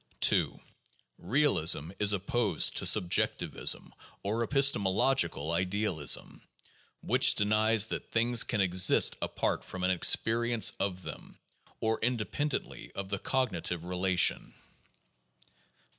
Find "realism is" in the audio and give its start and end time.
1.19-2.11